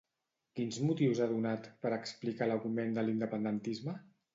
[0.59, 4.01] Quins motius ha donat per explicar l'augment de l'independentisme?